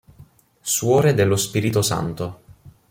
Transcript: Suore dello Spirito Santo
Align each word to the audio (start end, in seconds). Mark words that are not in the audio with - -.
Suore 0.61 1.13
dello 1.13 1.35
Spirito 1.35 1.83
Santo 1.83 2.39